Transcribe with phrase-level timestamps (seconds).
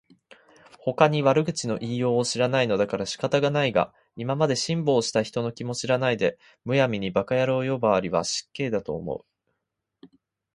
[0.79, 9.15] ほかに悪口の言いようを知らないのだから仕方がないが、今まで辛抱した人の気も知らないで、無闇に馬鹿野郎呼ばわりは失敬だと思
[10.03, 10.07] う